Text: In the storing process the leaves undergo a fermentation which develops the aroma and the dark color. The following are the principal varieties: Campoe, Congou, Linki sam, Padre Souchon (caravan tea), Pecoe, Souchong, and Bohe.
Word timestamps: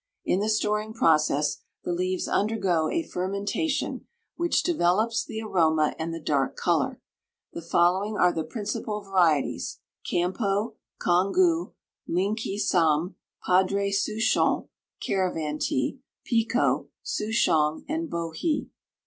In 0.25 0.39
the 0.39 0.49
storing 0.49 0.95
process 0.95 1.57
the 1.83 1.93
leaves 1.93 2.27
undergo 2.27 2.89
a 2.89 3.03
fermentation 3.07 4.07
which 4.35 4.63
develops 4.63 5.23
the 5.23 5.43
aroma 5.43 5.93
and 5.99 6.11
the 6.11 6.19
dark 6.19 6.55
color. 6.55 6.99
The 7.53 7.61
following 7.61 8.17
are 8.17 8.33
the 8.33 8.43
principal 8.43 9.01
varieties: 9.03 9.77
Campoe, 10.11 10.73
Congou, 10.99 11.73
Linki 12.09 12.57
sam, 12.57 13.15
Padre 13.45 13.91
Souchon 13.91 14.69
(caravan 14.99 15.59
tea), 15.59 15.99
Pecoe, 16.25 16.87
Souchong, 17.03 17.85
and 17.87 18.09
Bohe. 18.09 18.69